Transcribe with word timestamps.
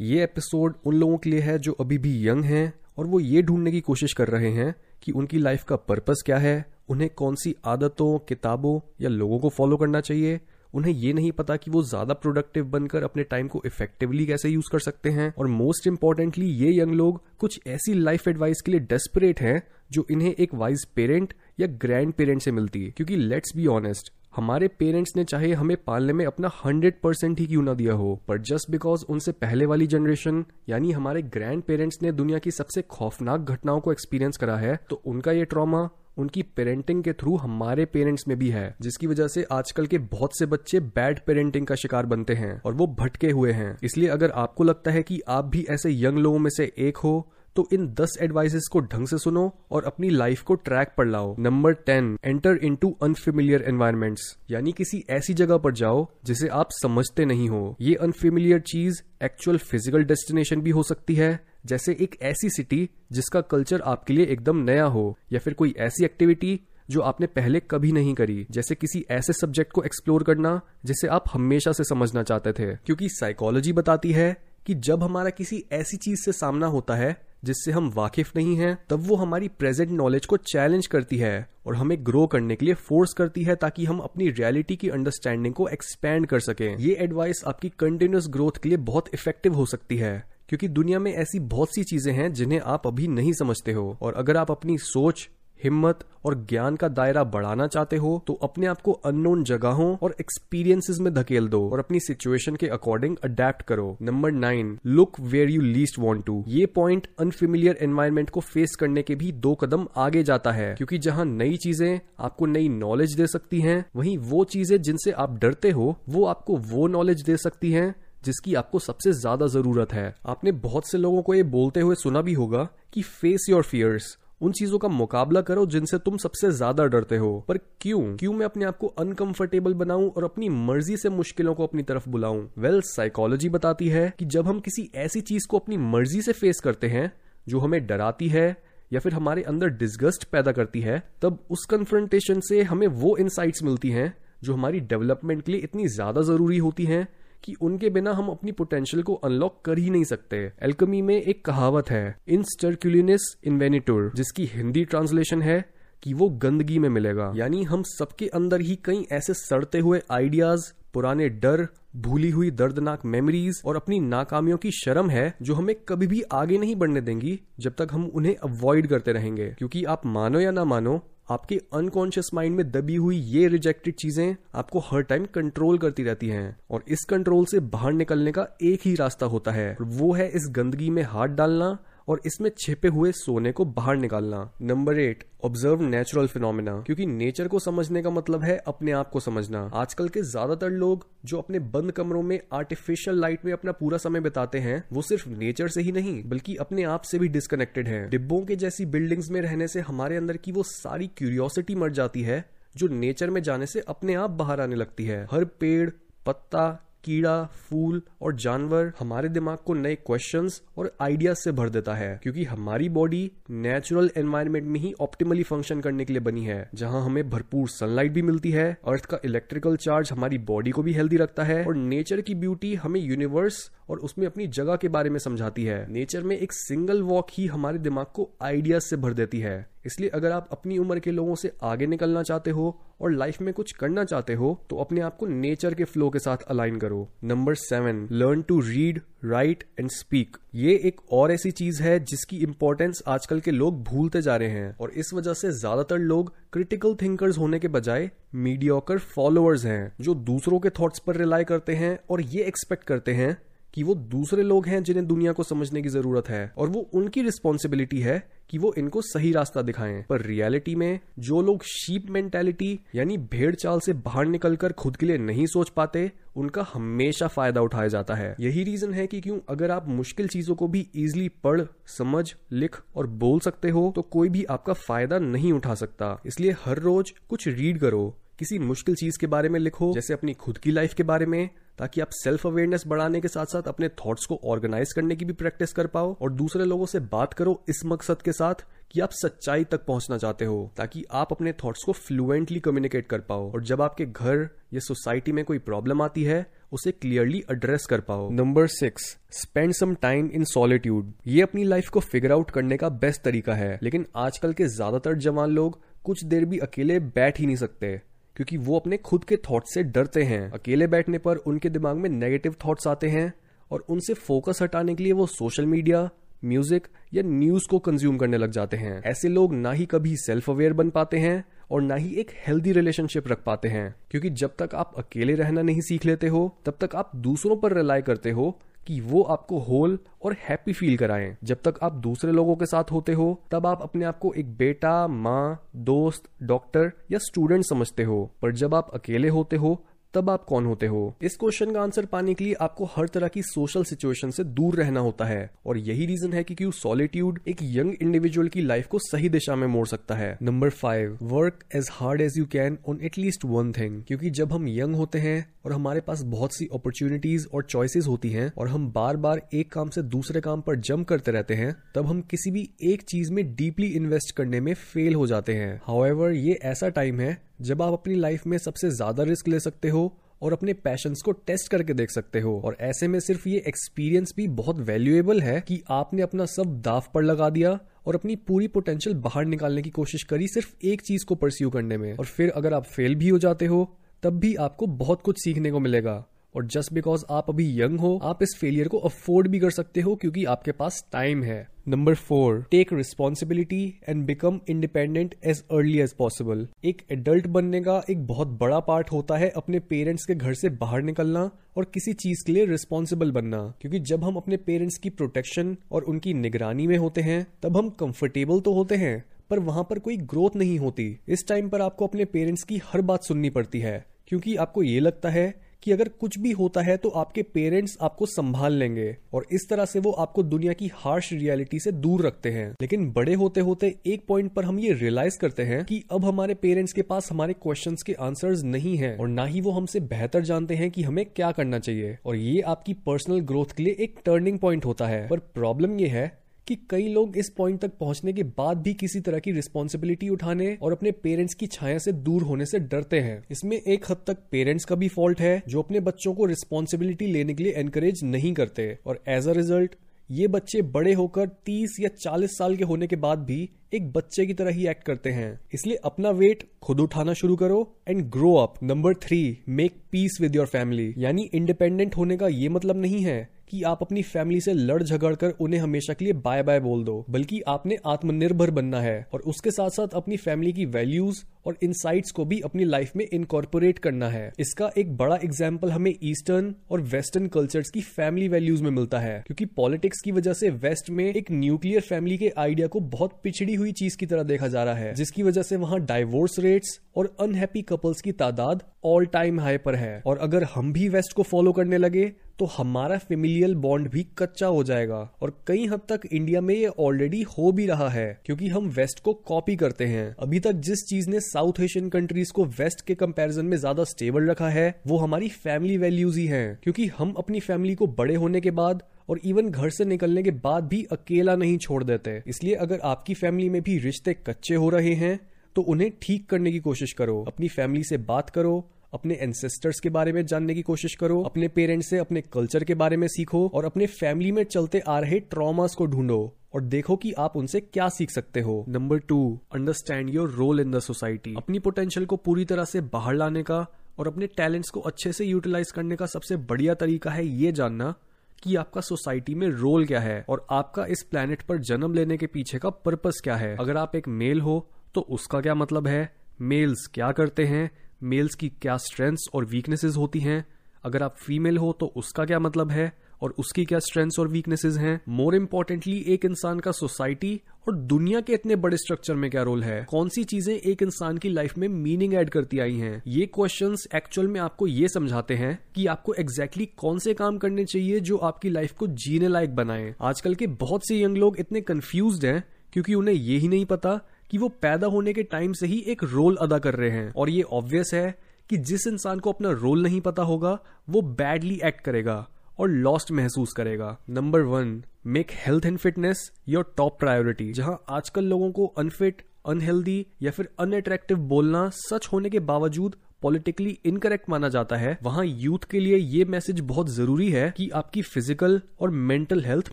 ये 0.00 0.22
एपिसोड 0.22 0.74
उन 0.86 0.94
लोगों 0.94 1.16
के 1.18 1.30
लिए 1.30 1.40
है 1.40 1.58
जो 1.58 1.72
अभी 1.72 1.96
भी 1.98 2.28
यंग 2.28 2.44
हैं 2.44 2.72
और 2.98 3.06
वो 3.06 3.20
ये 3.20 3.40
ढूँढने 3.42 3.70
की 3.70 3.80
कोशिश 3.80 4.12
कर 4.12 4.28
रहे 4.28 4.50
हैं 4.50 4.74
कि 5.02 5.12
उनकी 5.12 5.38
लाइफ 5.38 5.62
का 5.64 5.76
पर्पस 5.76 6.22
क्या 6.26 6.36
है, 6.38 6.64
उन्हें 6.88 7.08
कौन 7.10 7.34
सी 7.34 7.54
आदतों, 7.64 8.18
किताबों 8.18 8.78
या 9.00 9.08
लोगों 9.08 9.38
को 9.38 9.48
फॉलो 9.48 9.76
करना 9.76 10.00
चाहिए, 10.00 10.40
उन्हें 10.74 10.92
ये 10.92 11.12
नहीं 11.12 11.32
पता 11.32 11.56
कि 11.56 11.70
वो 11.70 11.82
ज़्यादा 11.82 12.14
प्रोडक्टिव 12.14 12.64
बनकर 12.64 13.02
अपने 13.02 13.22
टाइम 13.24 13.48
को 13.48 13.62
इफेक्टिवली 13.66 14.26
कैसे 14.26 14.48
यूज़ 14.48 14.70
कर 14.72 14.78
सकते 14.78 15.10
हैं, 15.10 15.32
और 15.38 15.46
मोस्ट 15.46 15.86
इंपॉर्टेंटली 15.86 16.46
ये 16.46 16.78
यंग 16.80 16.94
लोग 16.94 17.22
कुछ 17.38 17.60
ऐसी 17.66 17.94
लाइफ 17.94 18.28
एडवाइस 18.28 18.60
के 18.60 18.72
लिए 18.72 18.80
डेस्परेट 18.80 19.40
हैं 19.40 19.60
जो 19.92 20.06
इन्हें 20.10 20.34
एक 20.34 20.54
वाइज 20.54 20.84
पेरेंट 20.96 21.34
या 21.60 21.66
ग्रैंड 21.82 22.12
पेरेंट 22.12 22.42
से 22.42 22.52
मिलती 22.52 22.84
है, 22.84 22.90
क्योंकि 22.90 23.16
लेट्स 23.16 23.56
बी 23.56 23.66
ऑनेस्ट 23.66 24.12
हमारे 24.32 24.68
पेरेंट्स 24.68 25.12
ने 25.16 25.24
चाहे 25.24 25.52
हमें 25.52 25.76
पालने 25.76 26.12
में 26.12 26.24
अपना 26.26 26.50
हंड्रेड 26.64 27.00
परसेंट 27.02 27.38
ही 27.40 27.46
क्यों 27.46 27.62
ना 27.62 27.74
दिया 27.74 27.92
हो, 27.92 28.14
पर 28.28 28.38
जस्ट 28.40 28.70
बिकॉज़ 28.70 29.04
उनसे 29.08 29.32
पहले 29.32 29.66
वाली 29.66 29.86
जनरेशन 29.86 30.44
यानी 30.68 30.92
हमारे 30.92 31.22
ग्रैंड 31.22 31.62
पेरेंट्स 31.62 31.98
ने 32.02 32.12
दुनिया 32.12 32.38
की 32.38 32.50
सबसे 32.50 32.82
खौफनाक 32.90 33.50
घटनाओं 33.50 33.80
को 33.80 33.92
एक्सपीरियंस 33.92 34.36
करा 34.36 34.56
है 34.56 34.78
तो 34.90 35.00
उनका 35.06 35.32
ये 35.32 35.44
ट्रॉमा 35.44 35.88
उनकी 36.18 36.42
पेरेंटिंग 36.56 37.02
के 37.04 37.12
थ्रू 37.12 37.36
हमारे 37.36 37.84
पेरेंट्स 37.84 38.24
में 38.28 38.36
भी 38.38 38.48
है, 38.48 38.74
जिसकी 38.80 39.06
वजह 39.06 39.26
से 39.28 39.46
आजकल 39.52 39.86
के 39.86 39.98
बहुत 39.98 40.38
से 40.38 40.46
बच्चे 40.46 40.80
बैड 40.80 41.20
पेरेंटिंग 41.26 41.66
का 41.66 41.74
शिकार 41.74 42.06
बनते 42.06 42.34
हैं 42.34 42.60
और 42.64 42.74
वो 42.74 42.86
भटके 42.98 43.30
हुए 43.30 43.52
हैं। 43.52 43.76
इसलिए 43.82 44.08
अगर 44.08 44.30
आपको 44.36 44.64
लगता 44.64 44.90
है 44.90 45.02
कि 45.02 45.20
आप 45.28 45.44
भी 45.44 45.64
ऐसे 45.70 45.90
यंग 45.94 46.18
लोगों 46.18 46.38
में 46.38 46.50
से 46.50 46.72
एक 46.78 46.96
हो 46.96 47.12
तो 47.56 47.68
इन 47.72 47.86
दस 47.94 48.16
एडवाइजेस 48.20 48.68
को 48.72 48.80
ढंग 48.80 49.06
से 49.06 49.18
सुनो 49.18 49.50
और 49.70 49.84
अपनी 49.84 50.10
लाइफ 50.10 50.42
को 50.42 50.54
ट्रैक 50.54 50.92
पर 50.98 51.06
लाओ। 51.06 51.34
Number 51.38 51.72
ten 51.72 52.18
enter 52.24 52.56
in 52.56 52.66
into 52.68 52.90
unfamiliar 53.02 53.62
environments 53.62 54.36
यानी 54.50 54.72
किसी 54.72 55.04
ऐसी 55.10 55.34
जगह 55.34 55.56
पर 55.56 55.72
जाओ 55.72 56.06
जिसे 56.24 56.48
आप 56.48 56.68
समझते 56.72 57.24
नहीं 57.24 57.48
हो। 57.48 57.76
ये 57.80 57.94
अनफेमिलियर 57.94 58.60
चीज़ 58.60 59.02
एक्चुअल 59.24 59.58
फ़िज़िकल 59.58 60.04
डेस्टिनेशन 60.04 60.60
भी 60.60 60.70
हो 60.70 60.82
सकती 60.82 61.14
है, 61.14 61.38
जैसे 61.66 61.96
एक 62.00 62.16
ऐसी 62.22 62.50
सिटी 62.50 62.88
जिसका 63.12 63.40
कल्चर 63.40 63.80
आपके 63.80 64.14
लिए 64.14 64.26
एकदम 64.26 64.56
नया 64.56 64.84
हो, 64.84 65.16
या 65.32 65.38
फिर 65.38 65.54
कोई 65.54 65.74
ऐसी 65.78 66.04
एक्टिविटी 66.04 66.60
जो 66.90 67.00
आपने 67.00 67.26
पहले 67.26 67.60
कभी 67.60 67.92
नहीं 67.92 68.14
करी, 68.14 68.46
जैसे 68.50 68.74
किसी 68.74 69.04
ऐसे 69.10 69.32
सब्जेक्ट 69.32 69.72
को 69.72 69.82
एक्सप्लोर 69.82 70.22
करना 70.22 70.60
जिसे 70.84 71.08
आप 71.08 71.24
हमेशा 71.32 71.72
से 71.72 71.84
समझना 71.84 72.22
चाहते 72.22 72.52
थे। 72.52 72.74
क्योंकि 72.76 73.08
साइकोलॉजी 73.08 73.72
बताती 73.72 74.12
है 74.12 74.36
कि 74.66 74.74
जब 74.74 75.02
हमारा 75.02 75.30
किसी 75.30 75.64
ऐसी 75.72 75.96
चीज़ 75.96 76.20
से 76.20 76.32
सामना 76.32 76.66
होता 76.66 76.94
है 76.94 77.27
जिससे 77.44 77.72
हम 77.72 77.90
वाकिफ 77.90 78.34
नहीं 78.36 78.56
हैं, 78.56 78.76
तब 78.90 79.06
वो 79.06 79.16
हमारी 79.16 79.48
प्रेजेंट 79.48 79.90
नॉलेज 79.90 80.26
को 80.26 80.36
चैलेंज 80.36 80.86
करती 80.86 81.16
है 81.16 81.48
और 81.66 81.76
हमें 81.76 81.96
ग्रो 82.00 82.26
करने 82.26 82.56
के 82.56 82.66
लिए 82.66 82.74
फोर्स 82.74 83.12
करती 83.12 83.42
है 83.42 83.56
ताकि 83.56 83.84
हम 83.84 83.98
अपनी 83.98 84.28
रियलिटी 84.30 84.76
की 84.76 84.88
अंडरस्टैंडिंग 84.88 85.54
को 85.54 85.68
एक्सपेंड 85.68 86.26
कर 86.26 86.40
सकें। 86.40 86.76
ये 86.76 86.96
एडवाइस 87.00 87.42
आपकी 87.46 87.68
कंटिन्यूस 87.78 88.28
ग्रोथ 88.28 88.62
के 88.62 88.68
लिए 88.68 88.78
बहुत 88.78 89.14
इफ़ेक्टिव 89.14 89.54
हो 89.54 89.66
सकती 89.66 89.96
है, 89.96 90.24
क्योंकि 90.48 90.68
दुनिया 90.68 90.98
में 90.98 91.12
ऐसी 91.12 91.38
बहुत 91.40 91.74
सी 91.74 91.84
चीज़ें 91.84 92.12
हैं 92.12 92.32
जिन्हें 92.32 92.60
आप 92.60 92.86
अभी 92.86 93.08
नहीं 93.08 93.32
समझते 93.32 93.72
हो। 93.72 93.96
और 94.02 94.14
अगर 94.14 94.36
आप 94.36 94.50
अपनी 94.50 94.78
सोच 94.78 95.28
हिम्मत 95.64 96.04
और 96.26 96.34
ज्ञान 96.46 96.76
का 96.76 96.88
दायरा 96.88 97.22
बढ़ाना 97.26 97.66
चाहते 97.66 97.96
हो 97.96 98.22
तो 98.26 98.32
अपने 98.42 98.66
आप 98.66 98.80
को 98.80 98.92
अननोन 99.06 99.44
जगहों 99.44 99.96
और 99.96 100.14
एक्सपीरियंसेस 100.20 100.98
में 101.00 101.12
धकेल 101.14 101.48
दो 101.48 101.60
और 101.70 101.78
अपनी 101.78 102.00
सिचुएशन 102.00 102.56
के 102.56 102.68
अकॉर्डिंग 102.68 103.16
अडेप्ट 103.24 103.62
करो। 103.62 103.96
Number 104.02 104.32
nine 104.32 104.78
look 104.86 105.20
where 105.22 105.50
you 105.50 105.60
least 105.62 105.98
want 105.98 106.24
to 106.26 106.42
ये 106.48 106.66
पॉइंट 106.74 107.06
अनफेमिलियर 107.20 107.78
एनवायरमेंट 107.82 108.30
को 108.30 108.40
फेस 108.42 108.74
करने 108.80 109.02
के 109.02 109.14
भी 109.14 109.32
दो 109.34 109.54
कदम 109.54 109.86
आगे 109.98 110.22
जाता 110.22 110.52
है, 110.52 110.74
क्योंकि 110.74 110.98
जहाँ 110.98 111.24
नई 111.26 111.56
चीज़ें 111.56 112.00
आपको 112.20 112.46
नई 112.46 112.68
नॉलेज 112.70 113.14
दे 113.16 113.26
सकती 113.26 113.60
हैं, 113.60 113.84
वहीं 113.96 114.16
वो 114.20 114.44
चीज़ें 114.46 114.80
जिनसे 114.80 115.10
आप 115.12 115.38
डरते 115.38 115.70
हो, 115.70 115.96
वो 116.08 116.24
आपको 116.26 116.56
वो 116.68 116.86
नॉलेज 116.88 117.22
दे 117.22 117.36
सकती 117.38 117.72
हैं, 117.72 117.94
जिसकी 118.24 118.54
आपको 118.54 118.78
सबसे 118.78 119.12
ज़्यादा 119.14 119.46
ज़रूरत 119.48 119.92
है। 119.92 120.14
आपने 120.26 120.52
बहुत 120.60 120.86
से 120.86 120.98
लोगों 120.98 121.22
को 121.22 121.34
ये 121.34 121.42
बोलते 121.48 121.80
हुए 121.80 121.94
सुना 121.94 122.22
भी 122.22 122.32
होगा 122.34 122.68
कि 122.92 123.02
फेस 123.02 123.46
योर 123.50 123.62
फियर्स 123.64 124.16
उन 124.40 124.52
चीज़ों 124.52 124.78
का 124.78 124.88
मुकाबला 124.88 125.40
करो 125.40 125.66
जिनसे 125.66 125.98
तुम 125.98 126.16
सबसे 126.16 126.50
ज़्यादा 126.50 126.84
डरते 126.84 127.16
हो। 127.16 127.44
पर 127.48 127.58
क्यों? 127.80 128.16
क्यों 128.16 128.32
मैं 128.32 128.44
अपने 128.46 128.64
आप 128.64 128.76
को 128.78 128.86
अनकंफर्टेबल 128.86 129.74
बनाऊँ 129.74 130.10
और 130.10 130.24
अपनी 130.24 130.48
मर्ज़ी 130.48 130.96
से 130.96 131.08
मुश्किलों 131.08 131.54
को 131.54 131.66
अपनी 131.66 131.82
तरफ़ 131.82 132.08
बुलाऊं? 132.08 132.46
वेल 132.58 132.80
साइकोलॉजी 132.80 133.48
बताती 133.48 133.88
है 133.88 134.12
कि 134.18 134.24
जब 134.24 134.46
हम 134.46 134.60
किसी 134.60 134.90
ऐसी 134.94 135.20
चीज़ 135.20 135.46
को 135.48 135.58
अपनी 135.58 135.76
मर्ज़ी 135.76 136.22
से 136.22 136.32
फेस 136.32 136.60
करते 136.60 136.88
हैं, 136.88 137.12
जो 137.48 137.58
हमें 137.58 137.86
डराती 137.86 138.28
है 138.28 138.56
या 138.92 139.00
फिर 139.00 139.14
हमारे 139.14 139.42
अंदर 139.42 139.68
डिस्गस्ट 139.68 140.24
पैदा 140.24 140.52
करती 140.52 140.80
है, 140.80 141.02
तब 141.22 141.38
उस 141.50 141.66
कन्फ्रंटेशन 141.70 142.40
से 142.40 142.62
हमें 142.62 142.86
वो 142.86 143.16
इंसाइट्स 143.16 143.62
मिलती 143.62 143.90
हैं, 143.90 144.16
जो 144.42 144.54
हमारी 144.54 144.80
डेवलपमेंट 144.80 145.42
के 145.42 145.52
लिए 145.52 145.60
इतनी 145.60 145.88
ज़्यादा 145.88 146.22
ज़रूरी 146.22 146.58
होती 146.58 146.84
हैं 146.84 147.08
कि 147.44 147.54
उनके 147.60 147.90
बिना 147.90 148.12
हम 148.12 148.28
अपनी 148.28 148.52
पोटेंशियल 148.52 149.02
को 149.02 149.14
अनलॉक 149.14 149.60
कर 149.64 149.78
ही 149.78 149.90
नहीं 149.90 150.04
सकते। 150.04 150.36
एल्कमी 150.62 151.02
में 151.02 151.22
एक 151.22 151.44
कहावत 151.44 151.90
है 151.90 152.16
इन 152.28 152.42
स्टर्क्यूलिनिस 152.42 153.36
इन्वेनिटोर 153.44 154.12
जिसकी 154.14 154.44
हिंदी 154.44 154.84
ट्रांसलेशन 154.84 155.42
है 155.42 155.64
कि 156.02 156.14
वो 156.14 156.28
गंदगी 156.28 156.78
में 156.78 156.88
मिलेगा। 156.88 157.32
यानी 157.36 157.62
हम 157.62 157.82
सबके 157.82 158.26
अंदर 158.26 158.60
ही 158.60 158.78
कई 158.84 159.06
ऐसे 159.12 159.34
सड़ते 159.34 159.78
हुए 159.78 160.00
आइडियाज़ 160.10 160.72
पुराने 160.94 161.28
डर, 161.28 161.66
भूली 161.96 162.30
हुई 162.30 162.50
दर्दनाक 162.50 163.04
मेमोरीज 163.04 163.60
और 163.64 163.76
अपनी 163.76 163.98
नाकामियों 164.00 164.56
की 164.58 164.70
शर्म 164.70 165.10
है, 165.10 165.34
जो 165.42 165.54
हमें 165.54 165.74
कभी 165.88 166.06
भी 166.06 166.22
आगे 166.22 166.58
नहीं 166.58 166.76
बढ़ने 166.76 167.00
देंगी 167.00 167.40
जब 167.60 167.74
तक 167.78 167.88
हम 167.92 168.06
उन्हें 168.14 168.36
अवॉइड 168.36 168.86
करते 168.86 169.12
रहेंगे। 169.12 169.48
क्योंकि 169.58 169.84
आप 169.84 170.06
मानो 170.06 170.40
या 170.40 170.50
ना 170.50 170.64
मानो 170.64 171.02
आपके 171.30 171.60
अनकॉन्शियस 171.74 172.30
माइंड 172.34 172.56
में 172.56 172.70
दबी 172.70 172.94
हुई 172.96 173.16
ये 173.16 173.48
रिजेक्टेड 173.48 173.94
चीज़ें 173.94 174.36
आपको 174.54 174.78
हर 174.80 175.02
टाइम 175.02 175.24
कंट्रोल 175.34 175.78
करती 175.78 176.02
रहती 176.02 176.28
हैं 176.28 176.56
और 176.70 176.84
इस 176.88 177.04
कंट्रोल 177.04 177.44
से 177.44 177.60
बाहर 177.74 177.92
निकलने 177.92 178.32
का 178.32 178.46
एक 178.62 178.80
ही 178.84 178.94
रास्ता 178.94 179.26
होता 179.26 179.52
है 179.52 179.76
वो 179.80 180.12
है 180.12 180.28
इस 180.30 180.46
गंदगी 180.50 180.90
में 180.90 181.02
हाथ 181.02 181.36
डालना 181.38 181.76
और 182.08 182.20
इसमें 182.26 182.50
छिपे 182.58 182.88
हुए 182.88 183.10
सोने 183.12 183.52
को 183.52 183.64
बाहर 183.64 183.96
निकालना। 183.96 184.50
Number 184.62 184.98
eight 185.00 185.24
observe 185.44 185.82
natural 185.82 186.26
phenomena 186.26 186.72
क्योंकि 186.86 187.06
नेचर 187.06 187.48
को 187.48 187.58
समझने 187.58 188.02
का 188.02 188.10
मतलब 188.10 188.44
है 188.44 188.56
अपने 188.68 188.92
आप 188.92 189.10
को 189.10 189.20
समझना। 189.20 189.60
आजकल 189.74 190.08
के 190.08 190.22
ज़्यादातर 190.22 190.70
लोग 190.70 191.06
जो 191.24 191.38
अपने 191.38 191.58
बंद 191.68 191.92
कमरों 191.92 192.22
में 192.22 192.40
आर्टिफिशियल 192.52 193.20
लाइट 193.20 193.44
में 193.44 193.52
अपना 193.52 193.72
पूरा 193.72 193.98
समय 193.98 194.20
बिताते 194.20 194.58
हैं, 194.58 194.82
वो 194.92 195.02
सिर्फ़ 195.02 195.28
नेचर 195.28 195.68
से 195.68 195.80
ही 195.80 195.92
नहीं, 195.92 196.22
बल्कि 196.24 196.56
अपने 196.56 196.82
आप 196.84 197.02
से 197.02 197.18
भी 197.18 197.28
डिस्कनेक्टेड 197.28 197.88
है। 197.88 198.08
डिब्बों 198.08 198.40
के 198.42 198.56
जैसी 198.56 198.86
बिल्डिंग्स 198.86 199.30
में 199.30 199.40
रहने 199.40 199.68
से 199.68 199.80
हमारे 199.80 200.16
अंदर 200.16 200.36
की 200.36 200.52
वो 200.52 200.62
सारी 200.62 201.06
क्यूरियोसिटी 201.16 201.74
मर 201.74 201.92
जाती 201.92 202.22
है, 202.22 202.44
जो 202.74 202.88
नेचर 202.88 203.30
में 203.30 203.42
जाने 203.42 203.66
से 203.66 203.80
अपने 203.88 204.14
आप 204.14 204.30
बाहर 204.32 204.60
आने 204.60 204.76
लगती 204.76 205.04
है। 205.04 205.24
हर 205.32 205.44
पेड़, 205.60 205.90
पत्ता 206.26 206.87
कीड़ा, 207.04 207.42
फूल 207.44 208.00
और 208.22 208.34
जानवर 208.36 208.92
हमारे 208.98 209.28
दिमाग 209.28 209.58
को 209.66 209.74
नए 209.74 209.94
क्वेश्चंस 209.96 210.60
और 210.78 210.90
आइडियाज़ 211.02 211.38
से 211.38 211.52
भर 211.52 211.68
देता 211.68 211.94
है, 211.94 212.18
क्योंकि 212.22 212.44
हमारी 212.44 212.88
बॉडी 212.90 213.30
नेचुरल 213.52 214.10
एनवायरनमेंट 214.16 214.66
में 214.66 214.80
ही 214.80 214.92
ऑप्टिमली 215.00 215.42
फ़ंक्शन 215.42 215.80
करने 215.80 216.04
के 216.04 216.12
लिए 216.12 216.22
बनी 216.22 216.44
है, 216.44 216.68
जहाँ 216.74 217.04
हमें 217.04 217.28
भरपूर 217.30 217.68
सनलाइट 217.68 218.12
भी 218.12 218.22
मिलती 218.22 218.50
है 218.50 218.70
अर्थ 218.86 219.04
का 219.04 219.18
इलेक्ट्रिकल 219.24 219.76
चार्ज 219.78 220.12
हमारी 220.12 220.38
बॉडी 220.46 220.70
को 220.70 220.82
भी 220.82 220.92
हेल्दी 220.92 221.16
रखता 221.16 221.44
है, 221.44 221.64
और 221.64 221.76
नेचर 221.76 222.20
की 222.20 222.34
ब्यूटी 222.36 222.74
हमें 222.76 223.00
यूनिवर्स 223.00 223.70
और 223.88 223.98
उसमें 223.98 224.26
अपनी 224.26 224.46
जगह 224.48 224.76
के 224.76 224.88
बारे 224.88 225.10
में 225.10 225.18
समझाती 225.18 225.64
है। 225.64 225.84
नेचर 225.92 226.22
में 226.22 226.36
एक 226.36 226.52
सिंगल 226.52 227.02
वॉक 227.02 227.26
ही 227.32 227.46
हमारे 227.46 227.78
दिमाग 227.78 228.06
को 228.14 228.30
आइडियाज़ 228.42 228.84
से 228.84 228.96
भर 228.96 229.12
देती 229.12 229.40
है। 229.40 229.66
इसलिए 229.86 230.08
अगर 230.10 230.32
आप 230.32 230.48
अपनी 230.52 230.76
उम्र 230.78 230.98
के 230.98 231.10
लोगों 231.10 231.34
से 231.34 231.52
आगे 231.64 231.86
निकलना 231.86 232.22
चाहते 232.22 232.50
हो 232.50 232.78
और 233.00 233.12
लाइफ 233.12 233.40
में 233.40 233.52
कुछ 233.54 233.72
करना 233.72 234.04
चाहते 234.04 234.34
हो 234.34 234.58
तो 234.70 234.76
अपने 234.76 235.00
आप 235.00 235.16
को 235.16 235.26
नेचर 235.26 235.74
के 235.74 235.84
फ्लो 235.84 236.08
के 236.10 236.18
साथ 236.18 236.42
अलाइन 236.50 236.76
करो। 236.78 237.08
Number 237.24 237.54
seven 237.56 238.06
learn 238.12 238.42
to 238.42 238.58
read 238.60 239.00
write 239.24 239.64
and 239.80 239.90
speak 239.90 240.36
ये 240.54 240.74
एक 240.84 241.00
और 241.12 241.32
ऐसी 241.32 241.50
चीज़ 241.52 241.82
है 241.82 241.98
जिसकी 242.00 242.36
इंपॉर्टेंस 242.38 243.02
आजकल 243.08 243.40
के 243.40 243.50
लोग 243.50 243.82
भूलते 243.84 244.22
जा 244.22 244.36
रहे 244.36 244.48
हैं। 244.50 244.76
और 244.76 244.90
इस 244.92 245.10
वजह 245.14 245.34
से 245.34 245.50
ज़्यादातर 245.52 245.98
लोग 245.98 246.32
क्रिटिकल 246.52 246.94
थिंकर्स 247.02 247.38
होने 247.38 247.58
के 247.58 247.68
बजाय 247.68 248.10
मीडियोकर 248.36 248.98
फॉलोअर्स 248.98 249.64
हैं, 249.64 249.92
जो 250.00 250.14
दूसरों 250.14 250.58
के 250.60 250.70
थॉट्स 250.70 250.98
पर 250.98 251.16
रिलाई 251.16 251.44
करते 251.44 251.74
हैं 251.74 251.98
और 252.10 252.20
ये 252.22 252.42
एक्सपेक्ट 252.44 252.84
करते 252.84 253.12
हैं 253.12 253.36
कि 253.78 253.82
वो 253.84 253.94
दूसरे 253.94 254.42
लोग 254.42 254.66
हैं 254.66 254.82
जिन्हें 254.82 255.06
दुनिया 255.06 255.32
को 255.32 255.42
समझने 255.42 255.82
की 255.82 255.88
ज़रूरत 255.88 256.28
है 256.28 256.52
और 256.58 256.68
वो 256.68 256.80
उनकी 256.94 257.22
रिस्पॉन्सिबिलिटी 257.22 258.00
है 258.00 258.18
कि 258.50 258.58
वो 258.58 258.72
इनको 258.78 259.02
सही 259.02 259.30
रास्ता 259.32 259.62
दिखाएँ। 259.62 260.02
पर 260.08 260.22
रियलिटी 260.22 260.74
में 260.74 260.98
जो 261.18 261.42
लोग 261.42 261.62
शीप 261.64 262.10
मेंटेलिटी 262.10 262.80
यानी 262.94 263.18
भेड़ 263.30 263.54
चाल 263.54 263.80
से 263.80 263.92
बाहर 263.92 264.26
निकलकर 264.26 264.72
खुद 264.72 264.96
के 264.96 265.06
लिए 265.06 265.18
नहीं 265.18 265.46
सोच 265.46 265.68
पाते, 265.68 266.10
उनका 266.36 266.66
हमेशा 266.74 267.26
फ़ायदा 267.28 267.60
उठाया 267.60 267.88
जाता 267.88 268.14
है। 268.14 268.34
यही 268.40 268.64
रीजन 268.64 268.94
है 268.94 269.06
कि 269.06 269.20
क्यों? 269.20 269.38
अगर 269.48 269.70
आप 269.70 269.88
मुश्किल 269.88 270.28
चीज़ों 270.28 270.54
को 270.54 270.68
भी 270.68 270.86
इजिली 270.94 271.28
पढ़, 271.44 271.62
समझ, 271.98 272.34
लिख 272.52 272.80
और 272.96 273.06
बोल 273.06 273.40
सकते 273.40 273.70
हो 273.70 273.92
तो 273.96 274.02
कोई 274.02 274.28
भी 274.28 274.44
आपका 274.50 274.72
फ़ायदा 274.72 275.18
नहीं 275.18 275.52
उठा 275.52 275.74
सकता। 275.74 276.16
इसलिए 276.26 276.54
हर 276.64 276.78
रोज 276.80 277.14
कुछ 277.28 277.48
रीड 277.48 277.78
करो। 277.80 278.16
किसी 278.38 278.58
मुश्किल 278.58 278.94
चीज़ 278.94 279.18
के 279.18 279.26
बारे 279.26 279.48
में 279.48 279.58
लिखो, 279.60 279.92
जैसे 279.94 280.14
अपनी 280.14 280.32
खुद 280.34 280.58
की 280.58 280.70
लाइफ 280.70 280.92
के 280.94 281.02
बारे 281.02 281.26
में, 281.26 281.48
ताकि 281.78 282.00
आप 282.00 282.10
सेल्फ 282.12 282.46
अवेयरनेस 282.46 282.84
बढ़ाने 282.86 283.20
के 283.20 283.28
साथ 283.28 283.46
साथ 283.46 283.68
अपने 283.68 283.88
थॉट्स 283.98 284.26
को 284.26 284.38
ऑर्गेनाइज 284.44 284.92
करने 284.92 285.16
की 285.16 285.24
भी 285.24 285.32
प्रैक्टिस 285.32 285.72
कर 285.72 285.86
पाओ 285.86 286.14
और 286.14 286.32
दूसरे 286.32 286.64
लोगों 286.64 286.86
से 286.86 287.00
बात 287.12 287.34
करो 287.34 287.60
इस 287.68 287.82
मकसद 287.86 288.22
के 288.22 288.32
साथ 288.32 288.64
कि 288.90 289.00
आप 289.00 289.10
सच्चाई 289.12 289.64
तक 289.64 289.84
पहुँचना 289.86 290.18
चाहते 290.18 290.44
हो, 290.44 290.70
ताकि 290.76 291.04
आप 291.12 291.32
अपने 291.32 291.52
थॉट्स 291.64 291.84
को 291.84 291.92
फ्लुएंटली 291.94 292.60
कम्युनिकेट 292.60 293.06
कर 293.06 293.20
पाओ 293.20 293.50
और 293.52 293.62
जब 293.62 293.82
आपके 293.82 294.06
घर 294.06 294.48
या 294.74 294.80
सोसाइटी 294.80 295.32
में 295.32 295.44
कोई 295.44 295.58
प्रॉब्लम 295.60 296.02
आती 296.02 296.24
है, 296.24 296.46
उसे 296.72 296.92
क्लियरली 296.92 297.42
एड्रेस 297.50 297.86
कर 297.86 298.00
पाओ। 298.02 298.30
Number 298.30 298.66
six 298.68 299.16
spend 299.32 299.72
some 299.74 299.94
time 299.94 300.30
in 300.30 300.44
solitude 300.46 301.12
ये 301.26 301.42
अपनी 301.42 301.64
लाइफ 301.64 301.88
को 301.88 302.00
फिगर 302.02 302.32
आउट 302.32 302.50
करने 302.50 302.76
का 302.76 302.88
बेस्ट 302.88 303.22
तरीका 303.22 303.54
है, 303.54 303.78
लेकिन 303.82 304.06
आजकल 304.16 304.52
के 304.52 304.66
ज़्यादातर 304.68 305.14
जवान 305.18 305.50
लोग 305.50 305.80
कुछ 306.04 306.24
देर 306.24 306.44
भी 306.44 306.58
अकेले 306.60 306.98
बैठ 307.00 307.40
ही 307.40 307.46
नहीं 307.46 307.56
सकते। 307.56 308.00
क्योंकि 308.38 308.56
वो 308.56 308.78
अपने 308.78 308.96
खुद 308.96 309.24
के 309.24 309.36
थॉट 309.36 309.64
से 309.64 309.82
डरते 309.82 310.22
हैं। 310.22 310.50
अकेले 310.50 310.86
बैठने 310.86 311.18
पर 311.18 311.36
उनके 311.36 311.68
दिमाग 311.68 311.96
में 311.96 312.10
नेगेटिव 312.10 312.54
थॉट्स 312.66 312.86
आते 312.86 313.08
हैं 313.08 313.32
और 313.70 313.84
उनसे 313.88 314.14
फोकस 314.14 314.58
हटाने 314.62 314.94
के 314.94 315.02
लिए 315.04 315.12
वो 315.12 315.26
सोशल 315.26 315.66
मीडिया 315.66 316.10
म्यूज़िक 316.44 316.86
या 317.14 317.22
न्यूज़ 317.22 317.68
को 317.70 317.78
कंज्यूम 317.78 318.18
करने 318.18 318.36
लग 318.36 318.50
जाते 318.50 318.76
हैं। 318.76 319.02
ऐसे 319.04 319.28
लोग 319.28 319.54
ना 319.54 319.72
ही 319.72 319.86
कभी 319.86 320.16
सेल्फ 320.16 320.50
अवेयर 320.50 320.72
बन 320.72 320.90
पाते 320.90 321.18
हैं 321.18 321.44
और 321.70 321.82
ना 321.82 321.94
ही 321.94 322.14
एक 322.14 322.30
हेल्दी 322.46 322.72
रिलेशनशिप 322.72 323.28
रख 323.28 323.42
पाते 323.42 323.68
हैं। 323.68 323.94
क्योंकि 324.10 324.30
जब 324.30 324.54
तक 324.58 324.74
आप 324.74 324.92
अकेले 324.98 325.34
रहना 325.34 325.62
नहीं 325.62 325.80
सीख 325.80 326.06
लेते 326.06 326.28
हो, 326.28 326.58
तब 326.66 326.76
तक 326.80 326.96
आप 326.96 327.10
दूसरों 327.16 327.56
पर 327.56 327.76
रिलाई 327.76 328.02
करते 328.02 328.30
हो 328.30 328.60
कि 328.88 329.00
वो 329.00 329.22
आपको 329.22 329.58
होल 329.58 329.98
और 330.22 330.32
हैप्पी 330.32 330.72
फील 330.72 330.96
कराएँ। 330.96 331.36
जब 331.44 331.56
तक 331.64 331.74
आप 331.82 331.92
दूसरे 331.92 332.32
लोगों 332.32 332.56
के 332.56 332.66
साथ 332.66 332.84
होते 332.92 333.12
हो, 333.12 333.42
तब 333.50 333.66
आप 333.66 333.82
अपने 333.82 334.04
आप 334.04 334.18
को 334.18 334.32
एक 334.32 334.56
बेटा, 334.56 335.08
माँ, 335.08 335.68
दोस्त 335.76 336.28
डॉक्टर 336.42 336.92
या 337.10 337.18
स्टूडेंट 337.18 337.64
समझते 337.64 338.02
हो। 338.02 338.30
पर 338.42 338.52
जब 338.52 338.74
आप 338.74 338.90
अकेले 338.94 339.28
होते 339.28 339.56
हो 339.56 339.84
तब 340.18 340.30
आप 340.30 340.44
कौन 340.44 340.66
होते 340.66 340.86
हो? 340.86 341.14
इस 341.22 341.36
क्वेश्चन 341.36 341.72
का 341.72 341.82
आंसर 341.82 342.04
पाने 342.04 342.34
के 342.34 342.44
लिए 342.44 342.54
आपको 342.60 342.84
हर 342.84 343.08
तरह 343.08 343.28
की 343.28 343.42
सोशल 343.42 343.84
सिचुएशन 343.84 344.30
से 344.30 344.44
दूर 344.44 344.74
रहना 344.74 345.00
होता 345.00 345.24
है। 345.24 345.50
और 345.66 345.78
यही 345.78 346.06
रीजन 346.06 346.32
है 346.32 346.44
कि 346.44 346.54
क्यों 346.54 346.70
सॉलिट्यूड 346.70 347.40
एक 347.48 347.56
यंग 347.62 347.94
इंडिविजुअल 348.02 348.48
की 348.48 348.62
लाइफ 348.62 348.86
को 348.86 348.98
सही 348.98 349.28
दिशा 349.28 349.56
में 349.56 349.66
मोड़ 349.66 349.86
सकता 349.86 350.14
है। 350.14 350.38
Number 350.42 350.70
five 350.70 351.18
work 351.22 351.64
as 351.74 351.88
hard 351.92 352.20
as 352.20 352.38
you 352.38 352.46
can 352.46 352.78
on 352.88 353.00
at least 353.02 353.44
one 353.44 353.72
thing 353.72 354.02
क्योंकि 354.02 354.30
जब 354.30 354.52
हम 354.52 354.68
यंग 354.68 354.94
होते 354.94 355.18
हैं 355.18 355.52
और 355.64 355.72
हमारे 355.72 356.00
पास 356.00 356.22
बहुत 356.22 356.54
सी 356.54 356.68
अपॉर्चुनिटीज़ 356.72 357.46
और 357.54 357.62
चॉइसेस 357.62 358.06
होती 358.06 358.30
हैं 358.30 358.52
और 358.58 358.68
हम 358.68 358.92
बार 358.92 359.16
बार 359.16 359.48
एक 359.54 359.72
काम 359.72 359.88
से 359.88 360.02
दूसरे 360.02 360.40
काम 360.40 360.60
पर 360.60 360.76
जम 360.76 361.04
करते 361.04 361.30
रहते 361.30 361.54
हैं, 361.54 361.74
तब 361.94 362.06
हम 362.06 362.20
किसी 362.20 362.50
भी 362.50 362.68
एक 362.82 363.02
चीज़ 363.02 363.32
में 363.32 363.54
डीपली 363.54 363.86
इन्वेस्ट 363.86 364.36
करने 364.36 364.60
में 364.60 364.74
फेल 364.74 365.14
हो 365.14 365.26
जाते 365.26 365.54
हैं। 365.54 365.80
हाउएवर 365.84 366.32
ये 366.32 366.58
ऐसा 366.62 366.88
टाइम 366.88 367.20
है 367.20 367.47
जब 367.60 367.82
आप 367.82 367.92
अपनी 367.92 368.14
लाइफ 368.14 368.46
में 368.46 368.56
सबसे 368.58 368.90
ज़्यादा 368.90 369.22
रिस्क 369.22 369.48
ले 369.48 369.60
सकते 369.60 369.88
हो 369.88 370.12
और 370.42 370.52
अपने 370.52 370.72
पैशंस 370.74 371.22
को 371.24 371.32
टेस्ट 371.32 371.70
करके 371.70 371.94
देख 371.94 372.10
सकते 372.10 372.40
हो, 372.40 372.60
और 372.64 372.76
ऐसे 372.80 373.08
में 373.08 373.18
सिर्फ़ 373.20 373.48
ये 373.48 373.62
एक्सपीरियंस 373.68 374.32
भी 374.36 374.46
बहुत 374.56 374.80
वैल्यूएबल 374.80 375.40
है 375.40 375.60
कि 375.60 375.82
आपने 375.90 376.22
अपना 376.22 376.44
सब 376.46 376.80
दाव 376.82 377.04
पर 377.14 377.22
लगा 377.22 377.50
दिया 377.50 377.78
और 378.06 378.14
अपनी 378.14 378.36
पूरी 378.38 378.68
पोटेंशियल 378.68 379.16
बाहर 379.16 379.44
निकालने 379.46 379.82
की 379.82 379.90
कोशिश 379.90 380.22
करी 380.22 380.48
सिर्फ़ 380.48 380.86
एक 380.86 381.02
चीज़ 381.02 381.24
को 381.24 381.34
परस्यू 381.34 381.70
करने 381.70 381.96
में। 381.98 382.12
और 382.12 382.24
फिर 382.26 382.50
अगर 382.50 382.74
आप 382.74 382.84
फेल 382.86 383.14
भी 383.14 383.28
हो 383.28 383.38
जाते 383.38 383.66
हो, 383.66 383.84
तब 384.22 384.38
भी 384.38 384.54
आपको 384.56 384.86
बहुत 384.86 385.22
कुछ 385.22 385.36
सीखने 385.38 385.70
को 385.70 385.80
मिलेगा। 385.80 386.24
और 386.58 386.66
जस्ट 386.66 386.92
बिकॉज़ 386.92 387.24
आप 387.30 387.48
अभी 387.48 387.64
यंग 387.80 387.98
हो 388.00 388.08
आप 388.24 388.42
इस 388.42 388.56
फेलियर 388.60 388.88
को 388.88 388.98
अफोर्ड 388.98 389.48
भी 389.48 389.58
कर 389.58 389.70
सकते 389.70 390.00
हो 390.00 390.14
क्योंकि 390.14 390.44
आपके 390.44 390.72
पास 390.72 391.04
टाइम 391.12 391.42
है। 391.42 391.66
Number 391.88 392.14
four 392.14 392.64
take 392.70 392.92
responsibility 392.92 393.82
and 394.08 394.24
become 394.26 394.58
independent 394.68 395.34
as 395.44 395.62
early 395.72 395.98
as 395.98 396.12
possible 396.12 396.66
एक 396.84 397.02
एडल्ट 397.12 397.46
बनने 397.46 397.80
का 397.80 398.00
एक 398.10 398.26
बहुत 398.26 398.58
बड़ा 398.60 398.80
पार्ट 398.80 399.12
होता 399.12 399.36
है 399.36 399.50
अपने 399.56 399.80
पेरेंट्स 399.90 400.24
के 400.26 400.34
घर 400.34 400.54
से 400.54 400.68
बाहर 400.80 401.02
निकलना 401.02 401.50
और 401.76 401.84
किसी 401.84 402.12
चीज़ 402.14 402.44
के 402.46 402.52
लिए 402.52 402.64
रिस्पॉन्सिबल 402.66 403.30
बनना। 403.30 403.62
क्योंकि 403.80 403.98
जब 404.00 404.24
हम 404.24 404.36
अपने 404.36 404.56
पेरेंट्स 404.56 404.98
की 404.98 405.10
प्रोटेक्शन 405.10 405.76
और 405.92 406.04
उनकी 406.04 406.34
निगरानी 406.34 406.86
में 406.86 406.96
होते 406.96 407.20
हैं 407.20 407.46
तब 407.62 407.76
हम 407.76 407.90
कंफर्टेबल 408.00 408.60
तो 408.60 408.74
होते 408.74 408.96
हैं 408.96 409.24
पर 409.50 409.58
वहाँ 409.60 409.86
पर 409.90 409.98
कोई 409.98 410.16
ग्रोथ 410.26 410.56
नहीं 410.56 410.78
होती। 410.78 411.08
इस 411.28 411.48
टाइम 411.48 411.68
पर 411.68 411.80
आपको 411.80 412.06
अपने 412.06 412.24
पेरेंट्स 412.24 412.62
की 412.62 412.80
हर 412.84 413.00
बात 413.02 413.24
सुननी 413.24 413.50
पड़ती 413.50 413.78
है 413.78 414.04
क्योंकि 414.28 414.56
आपको 414.56 414.82
ये 414.82 415.00
लगता 415.00 415.28
है 415.30 415.46
कि 415.82 415.92
अगर 415.92 416.08
कुछ 416.08 416.38
भी 416.38 416.50
होता 416.52 416.82
है 416.82 416.96
तो 416.96 417.08
आपके 417.08 417.42
पेरेंट्स 417.42 417.96
आपको 418.00 418.26
संभाल 418.26 418.72
लेंगे 418.72 419.16
और 419.34 419.46
इस 419.52 419.68
तरह 419.68 419.84
से 419.84 419.98
वो 419.98 420.10
आपको 420.10 420.42
दुनिया 420.42 420.72
की 420.72 420.90
हार्श 420.94 421.32
रियलिटी 421.32 421.78
से 421.80 421.92
दूर 421.92 422.26
रखते 422.26 422.50
हैं। 422.50 422.70
लेकिन 422.82 423.10
बड़े 423.12 423.34
होते 423.34 423.60
होते 423.60 423.94
एक 424.06 424.24
पॉइंट 424.28 424.52
पर 424.52 424.64
हम 424.64 424.78
ये 424.78 424.92
रियलाइज़ 424.92 425.38
करते 425.38 425.62
हैं 425.62 425.84
कि 425.84 426.02
अब 426.12 426.24
हमारे 426.24 426.54
पेरेंट्स 426.54 426.92
के 426.92 427.02
पास 427.02 427.30
हमारे 427.32 427.52
क्वेश्चंस 427.52 428.02
के 428.02 428.12
आंसर्स 428.12 428.62
नहीं 428.62 428.96
है 428.96 429.16
और 429.16 429.28
ना 429.28 429.44
ही 429.44 429.60
वो 429.60 429.70
हमसे 429.70 430.00
बेहतर 430.00 430.42
जानते 430.42 430.74
हैं 430.74 430.90
कि 430.90 431.02
हमें 431.02 431.24
क्या 431.26 431.52
करना 431.52 431.78
चाहिए। 431.78 432.16
और 432.26 432.36
ये 432.36 432.60
आपकी 432.60 432.94
पर्सनल 433.06 433.40
ग्रोथ 433.40 433.76
के 433.76 433.82
लिए 433.82 433.96
एक 434.00 434.18
टर्निंग 434.24 434.58
पॉइंट 434.58 434.84
होता 434.84 435.06
है। 435.06 435.26
पर 435.28 435.38
प्रॉब्लम 435.38 435.98
ये 436.00 436.08
है 436.08 436.47
कि 436.68 436.76
कई 436.90 437.08
लोग 437.08 437.36
इस 437.36 437.48
पॉइंट 437.48 437.80
तक 437.80 437.92
पहुँचने 438.00 438.32
के 438.32 438.42
बाद 438.56 438.78
भी 438.78 438.92
किसी 438.94 439.20
तरह 439.20 439.38
की 439.38 439.52
रिस्पॉन्सिबिलिटी 439.52 440.28
उठाने 440.28 440.76
और 440.82 440.92
अपने 440.92 441.10
पेरेंट्स 441.22 441.54
की 441.54 441.66
छाया 441.66 441.98
से 441.98 442.12
दूर 442.12 442.42
होने 442.42 442.66
से 442.66 442.78
डरते 442.80 443.20
हैं। 443.20 443.42
इसमें 443.50 443.76
एक 443.76 444.10
हद 444.10 444.24
तक 444.26 444.38
पेरेंट्स 444.50 444.84
का 444.84 444.96
भी 444.96 445.08
फॉल्ट 445.08 445.40
है, 445.40 445.62
जो 445.68 445.82
अपने 445.82 446.00
बच्चों 446.00 446.34
को 446.34 446.44
रिस्पॉन्सिबिलिटी 446.44 447.26
लेने 447.26 447.54
के 447.54 447.64
लिए 447.64 447.72
एनकरेज 447.76 448.20
नहीं 448.24 448.52
करते। 448.54 448.96
और 449.06 449.22
एज 449.28 449.48
अ 449.48 449.52
रिज़ल्ट 449.52 449.94
ये 450.30 450.46
बच्चे 450.48 450.80
बड़े 450.84 451.12
होकर 451.12 451.46
30 451.66 451.96
या 452.00 452.08
40 452.16 452.56
साल 452.58 452.76
के 452.76 452.84
होने 452.84 453.06
के 453.06 453.16
बाद 453.16 453.38
भी 453.38 453.68
एक 453.94 454.10
बच्चे 454.12 454.44
की 454.46 454.54
तरह 454.54 454.70
ही 454.70 454.86
एक्ट 454.86 455.04
करते 455.04 455.30
हैं। 455.30 455.58
इसलिए 455.74 455.96
अपना 456.04 456.30
वेट 456.30 456.68
खुद 456.82 457.00
उठाना 457.00 457.32
शुरू 457.32 457.56
करो 457.56 457.78
and 458.08 458.22
grow 458.30 458.54
up 458.56 458.74
number 458.82 459.14
three 459.22 459.58
make 459.68 459.94
peace 460.12 460.36
with 460.40 460.56
your 460.56 460.66
family 460.66 461.12
यानी 461.18 461.48
इंडिपेंडेंट 461.54 462.16
होने 462.16 462.36
का 462.36 462.48
ये 462.48 462.68
मतलब 462.68 462.96
नहीं 462.96 463.22
है 463.22 463.38
कि 463.68 463.82
आप 463.84 464.02
अपनी 464.02 464.22
फैमिली 464.24 464.60
से 464.60 464.72
लड़ 464.74 465.02
झगड़ 465.02 465.34
कर 465.34 465.54
उन्हें 465.60 465.80
हमेशा 465.80 466.14
के 466.14 466.24
लिए 466.24 466.34
बाय 466.40 466.62
बाय 466.62 466.80
बोल 466.80 467.04
दो, 467.04 467.24
बल्कि 467.30 467.60
आपने 467.68 467.96
आत्मनिर्भर 468.06 468.70
बनना 468.70 469.00
है 469.00 469.26
और 469.32 469.40
उसके 469.46 469.70
साथ 469.70 469.90
साथ 469.90 470.14
अपनी 470.14 470.36
फैमिली 470.38 470.72
की 470.72 470.86
वैल्यूज़ 470.88 471.44
और 471.66 471.76
इनसाइट्स 471.82 472.30
को 472.30 472.44
भी 472.44 472.58
अपनी 472.60 472.84
लाइफ 472.84 473.16
में 473.16 473.24
इनकॉर्पोरेट 473.26 473.98
करना 473.98 474.28
है। 474.28 474.52
इसका 474.60 474.90
एक 474.98 475.16
बड़ा 475.16 475.36
एग्ज़ाम्पल 475.36 475.90
हमें 475.90 476.12
ईस्टर्न 476.22 476.74
और 476.90 477.00
वेस्टर्न 477.08 477.46
कल्चर्स 477.48 477.90
की 477.90 478.00
फैमिली 478.00 478.48
वैल्यूज़ 478.48 478.82
में 478.82 478.90
मिलता 478.90 479.18
है, 479.18 479.42
क्योंकि 479.46 479.64
पॉलिटिक्स 479.76 480.20
की 480.20 480.32
वजह 480.32 480.52
से 480.52 480.70
वेस्ट 480.78 481.10
में 481.10 481.24
एक 481.26 481.50
न्यूक्लियर 481.52 482.00
फैमिली 482.00 482.38
के 482.38 482.52
आइडिया 482.58 482.86
को 482.86 483.00
बहुत 483.08 483.40
पिछड़ी 483.44 483.74
हुई 483.74 483.92
चीज़ 483.92 484.16
की 484.16 484.26
तरह 484.26 484.42
देखा 484.44 484.68
जा 484.68 484.84
रहा 484.84 484.94
है, 484.94 485.14
जिसकी 485.14 485.42
वजह 485.42 485.62
से 485.62 485.76
वहाँ 485.76 486.00
डाइवोर्स 486.02 486.58
रेट्स 486.58 486.98
और 487.16 487.34
अनहैप्पी 487.40 487.82
कपल्स 487.84 488.20
की 488.20 488.32
तादाद 488.34 488.82
ऑल 489.04 489.26
टाइम 489.28 489.60
हाई 489.60 489.78
पर 489.78 489.94
है। 489.94 490.22
और 490.26 490.38
अगर 490.38 490.64
हम 490.74 490.92
भी 490.92 491.08
वेस्ट 491.08 491.32
को 491.32 491.42
फॉलो 491.44 491.72
करने 491.72 491.98
लगे 491.98 492.32
तो 492.58 492.64
हमारा 492.68 493.16
फेमिलियल 493.18 493.74
बॉन्ड 493.76 494.08
भी 494.10 494.26
कच्चा 494.38 494.66
हो 494.66 494.82
जाएगा 494.84 495.18
और 495.42 495.52
कई 495.66 495.86
हद 495.86 496.00
तक 496.08 496.20
इंडिया 496.26 496.60
में 496.60 496.74
ये 496.74 496.86
ऑलरेडी 497.00 497.42
हो 497.48 497.70
भी 497.72 497.86
रहा 497.86 498.08
है, 498.08 498.40
क्योंकि 498.46 498.68
हम 498.68 498.88
वेस्ट 498.88 499.22
को 499.22 499.32
कॉपी 499.46 499.76
करते 499.76 500.06
हैं। 500.06 500.34
अभी 500.38 500.60
तक 500.60 500.72
जिस 500.88 501.04
चीज़ 501.08 501.28
ने 501.30 501.40
साउथ 501.42 501.80
एशियन 501.80 502.08
कंट्रीज़ 502.08 502.52
को 502.52 502.64
वेस्ट 502.78 503.04
के 503.06 503.14
कंपैरिजन 503.16 503.66
में 503.66 503.76
ज़्यादा 503.76 504.04
स्टेबल 504.06 504.50
रखा 504.50 504.68
है, 504.68 504.94
वो 505.06 505.18
हमारी 505.18 505.48
फैमिली 505.48 505.96
वैल्यूज़ 505.98 506.38
ही 506.38 506.46
हैं, 506.46 506.78
क्योंकि 506.82 507.06
हम 507.18 507.32
अपनी 507.38 507.60
फैमिली 507.60 507.94
को 507.94 508.06
बड़े 508.08 508.34
होने 508.36 508.60
के 508.60 508.70
बाद 508.72 509.02
और 509.28 509.40
इवन 509.44 509.70
घर 509.70 509.90
से 509.90 510.04
निकलने 510.06 510.42
के 510.42 510.50
बाद 510.50 510.84
भी 510.84 511.02
अकेला 511.12 511.56
नहीं 511.56 511.78
छोड़ 511.78 512.02
देते। 512.04 512.42
इसलिए 512.46 512.74
अगर 512.76 513.00
आपकी 513.04 513.34
फैमिली 513.36 513.68
में 513.70 513.80
भी 513.82 513.98
रिश्ते 514.00 514.34
कच्चे 514.46 514.74
हो 514.74 514.88
रहे 514.90 515.14
हैं 515.16 515.38
तो 515.76 515.82
उन्हें 515.84 516.10
ठीक 516.22 516.48
करने 516.50 516.70
की 516.72 516.78
कोशिश 516.80 517.12
करो, 517.12 517.42
अपनी 517.44 517.68
फैमिली 517.68 518.04
से 518.04 518.16
बात 518.18 518.50
करो 518.50 518.88
अपने 519.12 519.34
एंसेस्टर्स 519.34 520.00
के 520.00 520.10
बारे 520.10 520.32
में 520.32 520.44
जानने 520.46 520.74
की 520.74 520.82
कोशिश 520.82 521.14
करो 521.14 521.40
अपने 521.42 521.68
पेरेंट्स 521.68 522.10
से 522.10 522.18
अपने 522.18 522.40
कल्चर 522.40 522.84
के 522.84 522.94
बारे 522.94 523.16
में 523.16 523.26
सीखो 523.28 523.68
और 523.74 523.84
अपने 523.84 524.06
फैमिली 524.06 524.52
में 524.52 524.62
चलते 524.64 525.00
आ 525.08 525.18
रहे 525.18 525.38
ट्रॉमास 525.40 525.94
को 525.94 526.06
ढूंढो 526.06 526.54
और 526.74 526.82
देखो 526.82 527.16
कि 527.16 527.32
आप 527.32 527.56
उनसे 527.56 527.80
क्या 527.80 528.08
सीख 528.08 528.30
सकते 528.30 528.60
हो। 528.60 528.84
Number 528.88 529.18
two 529.18 529.58
understand 529.74 530.30
your 530.30 530.50
role 530.50 530.80
in 530.80 530.90
the 530.90 530.98
society 530.98 531.54
अपनी 531.56 531.78
पोटेंशियल 531.78 532.26
को 532.26 532.36
पूरी 532.36 532.64
तरह 532.64 532.84
से 532.84 533.00
बाहर 533.00 533.34
लाने 533.34 533.62
का 533.62 533.86
और 534.18 534.28
अपने 534.28 534.46
टैलेंट्स 534.46 534.90
को 534.90 535.00
अच्छे 535.00 535.32
से 535.32 535.44
यूटिलाइज 535.44 535.90
करने 535.90 536.16
का 536.16 536.26
सबसे 536.26 536.56
बढ़िया 536.56 536.94
तरीका 536.94 537.30
है 537.30 537.46
ये 537.46 537.72
जानना 537.72 538.14
कि 538.62 538.76
आपका 538.76 539.00
सोसाइटी 539.00 539.54
में 539.54 539.68
रोल 539.68 540.06
क्या 540.06 540.20
है 540.20 540.44
और 540.48 540.66
आपका 540.70 541.06
इस 541.06 541.22
प्लेनेट 541.22 541.62
पर 541.62 541.78
जन्म 541.78 542.14
लेने 542.14 542.36
के 542.36 542.46
पीछे 542.46 542.78
का 542.78 542.90
पर्पस 542.90 543.40
क्या 543.44 543.56
है। 543.56 543.76
अगर 543.76 543.96
आप 543.96 544.16
एक 544.16 544.28
मेल 544.28 544.60
हो 544.60 544.90
तो 545.14 545.20
उसका 545.20 545.60
क्या 545.60 545.74
मतलब 545.74 546.06
है? 546.06 546.34
मेल्स 546.60 547.06
क्या 547.14 547.32
करते 547.32 547.64
हैं? 547.64 547.90
मेल्स 548.22 548.54
की 548.54 548.68
क्या 548.68 548.96
स्ट्रेंथ्स 548.96 549.48
और 549.54 549.64
वीकनेसेस 549.64 550.16
होती 550.16 550.40
हैं? 550.40 550.66
अगर 551.04 551.22
आप 551.22 551.36
फीमेल 551.36 551.78
हो 551.78 551.92
तो 551.92 552.06
उसका 552.06 552.44
क्या 552.44 552.58
मतलब 552.58 552.90
है? 552.90 553.28
और 553.42 553.54
उसकी 553.58 553.84
क्या 553.84 553.98
स्ट्रेंथ्स 553.98 554.38
और 554.38 554.48
वीकनेसेस 554.48 554.96
हैं? 554.96 555.20
मोर 555.28 555.54
इम्पोर्टेंटली, 555.54 556.24
एक 556.28 556.44
इंसान 556.44 556.80
का 556.80 556.92
सोसाइटी 556.92 557.60
और 557.88 557.94
दुनिया 557.94 558.40
के 558.40 558.52
इतने 558.52 558.76
बड़े 558.76 558.96
स्ट्रक्चर 558.96 559.34
में 559.34 559.50
क्या 559.50 559.62
रोल 559.62 559.84
है? 559.84 560.06
कौन 560.10 560.28
सी 560.28 560.44
चीज़ें 560.44 560.74
एक 560.74 561.02
इंसान 561.02 561.38
की 561.38 561.48
लाइफ 561.48 561.78
में 561.78 561.88
मीनिंग 561.88 562.34
ऐड 562.34 562.50
करती 562.50 562.78
आई 562.78 562.94
हैं? 562.94 563.22
ये 563.26 563.46
क्वेश्चंस 563.46 564.08
एक्चुअल 564.14 564.48
में 564.48 564.60
आपको 564.60 564.86
ये 564.86 565.08
समझाते 565.08 565.54
हैं 565.54 565.78
कि 565.94 566.06
आपको 566.06 566.34
एग्जैक्टली 566.34 566.84
exactly 566.84 567.00
कौन 567.00 567.18
से 567.18 567.34
काम 567.34 567.58
करने 567.58 567.84
चाहिए 567.84 568.20
जो 568.20 568.36
आपकी 568.36 568.70
लाइफ 568.70 568.92
को 568.92 569.06
जीने 569.06 569.48
लायक 569.48 569.74
बनाए। 569.74 570.14
आजकल 570.20 570.54
के 570.54 570.66
बहुत 570.66 571.08
से 571.08 571.22
यंग 571.22 571.36
लोग 571.36 571.56
इतने 571.58 571.80
कंफ्यूज 571.80 572.44
हैं, 572.44 572.64
क्योंकि 572.92 573.14
उन्हें 573.14 573.34
ये 573.34 573.58
ही 573.58 573.68
नहीं 573.68 573.84
पता 573.84 574.20
कि 574.50 574.58
वो 574.58 574.68
पैदा 574.82 575.06
होने 575.06 575.32
के 575.32 575.42
टाइम 575.42 575.72
से 575.72 575.86
ही 575.86 575.98
एक 576.08 576.24
रोल 576.24 576.56
अदा 576.56 576.78
कर 576.78 576.94
रहे 576.94 577.10
हैं। 577.10 577.32
और 577.32 577.50
ये 577.50 577.62
ऑब्वियस 577.62 578.10
है 578.14 578.38
कि 578.70 578.76
जिस 578.78 579.06
इंसान 579.06 579.38
को 579.38 579.52
अपना 579.52 579.70
रोल 579.72 580.02
नहीं 580.02 580.20
पता 580.20 580.42
होगा, 580.42 580.78
वो 581.08 581.22
बैडली 581.22 581.80
एक्ट 581.84 582.00
करेगा 582.00 582.46
और 582.78 582.88
लॉस्ट 582.88 583.30
महसूस 583.32 583.72
करेगा। 583.72 584.16
Number 584.30 584.60
one 584.62 585.02
make 585.26 585.50
health 585.56 585.86
and 585.86 585.98
fitness 585.98 586.50
your 586.68 586.92
top 586.96 587.18
priority 587.20 587.72
जहाँ 587.72 588.02
आजकल 588.08 588.44
लोगों 588.44 588.70
को 588.72 588.86
अनफिट 588.98 589.42
अनहेल्दी 589.66 590.26
या 590.42 590.50
फिर 590.50 590.68
अनअट्रैक्टिव 590.80 591.38
बोलना 591.38 591.88
सच 591.94 592.28
होने 592.32 592.50
के 592.50 592.58
बावजूद 592.60 593.16
पॉलिटिकली 593.42 593.98
इनकरेक्ट 594.04 594.48
माना 594.50 594.68
जाता 594.68 594.96
है। 594.96 595.18
वहाँ 595.22 595.44
यूथ 595.44 595.84
के 595.90 596.00
लिए 596.00 596.16
ये 596.16 596.44
मैसेज 596.44 596.80
बहुत 596.80 597.08
ज़रूरी 597.08 597.50
है 597.50 597.72
कि 597.76 597.88
आपकी 597.90 598.22
फ़िज़िकल 598.22 598.80
और 599.00 599.10
मेंटल 599.10 599.62
हेल्थ 599.64 599.90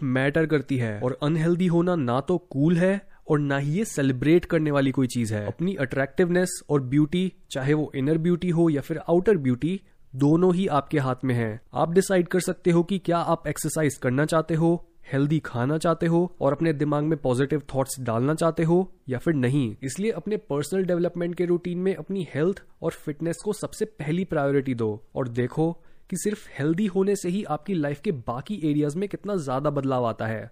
मैटर 0.04 0.46
करती 0.46 0.78
है। 0.78 1.00
और 1.00 1.18
अनहेल्दी 1.24 1.68
होना 1.68 1.96
ना 1.96 2.20
तो 2.22 2.38
कूल 2.38 2.74
cool 2.74 2.84
है 2.84 3.15
और 3.28 3.40
ना 3.40 3.58
ही 3.58 3.78
ये 3.78 3.86
सेलिब्रेट 3.86 4.46
करने 4.46 4.72
वाली 4.72 4.92
कोई 4.92 5.08
चीज़ 5.08 5.34
है। 5.34 5.46
अपनी 5.48 5.76
अट्रैक्टिवनेस 5.76 6.60
और 6.70 6.82
ब्यूटी 6.84 7.32
चाहे 7.52 7.74
वो 7.74 7.92
इनर 7.96 8.18
ब्यूटी 8.18 8.50
हो 8.50 8.70
या 8.70 8.82
फिर 8.82 8.98
आउटर 9.00 9.38
ब्यूटी 9.38 9.80
दोनों 10.14 10.54
ही 10.56 10.68
आपके 10.70 11.00
हाथ 11.00 11.24
में 11.24 11.34
है। 11.36 11.60
आप 11.74 11.94
डिसाइड 11.94 12.28
कर 12.28 12.40
सकते 12.40 12.72
हो 12.72 12.84
कि 12.84 12.98
क्या 13.00 13.18
आप 13.18 13.48
एक्सरसाइज 13.48 13.96
करना 13.98 14.26
चाहते 14.26 14.54
हो 14.54 14.76
हेल्दी 15.12 15.40
खाना 15.40 15.78
चाहते 15.78 16.06
हो 16.06 16.20
और 16.42 16.54
अपने 16.54 16.72
दिमाग 16.74 17.04
में 17.04 17.18
पॉजिटिव 17.18 17.62
थॉट्स 17.74 18.00
डालना 18.00 18.34
चाहते 18.34 18.64
हो 18.64 18.78
या 19.10 19.18
फिर 19.18 19.34
नहीं। 19.34 19.76
इसलिए 19.84 20.12
अपने 20.12 20.38
पर्सनल 20.50 20.86
डेवलपमेंट 20.86 21.36
के 21.36 21.46
रूटीन 21.46 21.80
में 21.80 21.94
अपनी 21.96 22.28
हेल्थ 22.34 22.62
और 22.82 22.92
फिटनेस 22.92 23.42
को 23.46 23.54
सबसे 23.54 23.86
पहली 23.86 24.24
प्रायोरिटी 24.26 24.74
दो। 24.74 24.90
और 25.16 25.28
देखो 25.28 25.72
कि 26.10 26.18
सिर्फ़ 26.18 26.48
हेल्दी 26.60 26.86
होने 26.86 27.16
से 27.16 27.30
ही 27.30 27.44
आपकी 27.44 27.74
लाइफ 27.74 28.02
के 28.02 28.12
बाकी 28.12 28.60
एरियाज़ 28.64 28.98
में 28.98 29.08
कितना 29.10 29.36
ज़्यादा 29.36 29.70
बदलाव 29.70 30.06
आता 30.06 30.26
है। 30.26 30.52